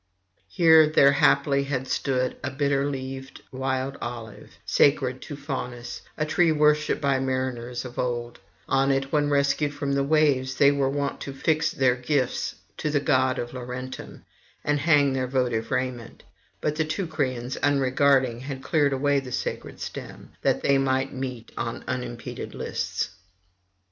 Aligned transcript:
Here 0.47 0.87
there 0.87 1.11
haply 1.11 1.65
had 1.65 1.87
stood 1.87 2.35
a 2.43 2.49
bitter 2.49 2.87
leaved 2.89 3.43
wild 3.51 3.99
olive, 4.01 4.55
sacred 4.65 5.21
to 5.21 5.35
Faunus, 5.35 6.01
a 6.17 6.25
tree 6.25 6.51
worshipped 6.51 6.99
by 6.99 7.19
mariners 7.19 7.85
of 7.85 7.99
old; 7.99 8.39
on 8.67 8.89
it, 8.89 9.11
when 9.11 9.29
rescued 9.29 9.75
from 9.75 9.91
the 9.93 10.03
waves, 10.03 10.55
they 10.55 10.71
were 10.71 10.89
wont 10.89 11.21
to 11.21 11.33
fix 11.33 11.69
their 11.69 11.95
gifts 11.95 12.55
to 12.77 12.89
the 12.89 12.99
god 12.99 13.37
of 13.37 13.53
Laurentum 13.53 14.25
and 14.63 14.79
hang 14.79 15.13
their 15.13 15.27
votive 15.27 15.69
raiment; 15.69 16.23
but 16.61 16.77
the 16.77 16.85
Teucrians, 16.85 17.55
unregarding, 17.61 18.39
had 18.39 18.63
cleared 18.63 18.93
away 18.93 19.19
the 19.19 19.31
sacred 19.31 19.79
stem, 19.79 20.31
that 20.41 20.63
they 20.63 20.79
might 20.79 21.13
meet 21.13 21.51
on 21.55 21.83
unimpeded 21.87 22.55
lists. 22.55 23.09